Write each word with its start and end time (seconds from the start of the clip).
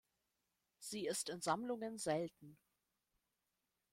Sie 0.79 1.05
ist 1.05 1.29
in 1.29 1.41
Sammlungen 1.41 1.99
selten. 1.99 2.57